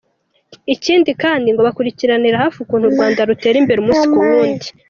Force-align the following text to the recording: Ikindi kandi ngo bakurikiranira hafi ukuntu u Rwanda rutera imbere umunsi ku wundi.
Ikindi 0.73 1.11
kandi 1.21 1.47
ngo 1.49 1.61
bakurikiranira 1.67 2.41
hafi 2.43 2.57
ukuntu 2.61 2.85
u 2.87 2.93
Rwanda 2.95 3.27
rutera 3.29 3.57
imbere 3.61 3.77
umunsi 3.79 4.05
ku 4.13 4.19
wundi. 4.29 4.67